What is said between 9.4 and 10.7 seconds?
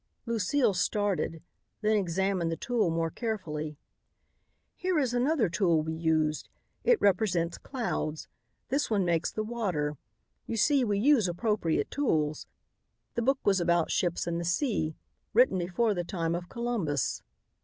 water. You